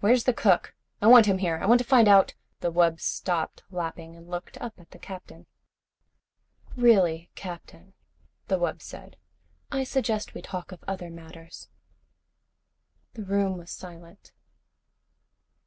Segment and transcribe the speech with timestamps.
[0.00, 0.74] Where's the cook?
[1.02, 1.58] I want him here.
[1.58, 2.32] I want to find out"
[2.62, 5.44] The wub stopped lapping and looked up at the Captain.
[6.76, 7.92] "Really, Captain,"
[8.48, 9.18] the wub said.
[9.70, 11.68] "I suggest we talk of other matters."
[13.12, 14.32] The room was silent.